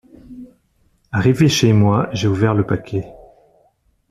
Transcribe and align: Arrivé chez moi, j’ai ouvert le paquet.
Arrivé 1.11 1.47
chez 1.47 1.73
moi, 1.73 2.09
j’ai 2.11 2.27
ouvert 2.27 2.55
le 2.55 2.65
paquet. 2.65 3.13